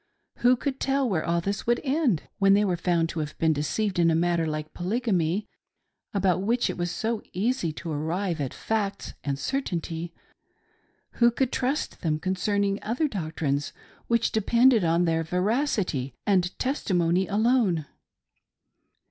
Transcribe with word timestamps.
Who 0.37 0.55
could 0.55 0.79
tell 0.79 1.07
where 1.07 1.23
all 1.23 1.41
this 1.41 1.67
would 1.67 1.79
end? 1.83 2.23
When 2.39 2.55
they 2.55 2.65
were 2.65 2.75
found 2.75 3.07
to 3.09 3.19
have 3.19 3.37
been 3.37 3.53
deceived 3.53 3.99
in 3.99 4.09
a 4.09 4.15
matter 4.15 4.47
like 4.47 4.73
Polygamy, 4.73 5.47
about 6.11 6.41
which 6.41 6.71
it 6.71 6.75
was 6.79 6.89
so 6.89 7.21
easy 7.33 7.71
to 7.73 7.91
arrive 7.91 8.41
at 8.41 8.51
facts 8.51 9.13
and 9.23 9.37
certainty, 9.37 10.11
who 11.19 11.31
would 11.39 11.51
trust 11.51 12.01
them 12.01 12.17
concerning 12.17 12.81
other 12.81 13.07
doctrines 13.07 13.73
which 14.07 14.31
depended 14.31 14.83
upon 14.83 15.05
their 15.05 15.21
veracity 15.21 16.15
and 16.25 16.57
testimony 16.57 17.27
alone 17.27 17.85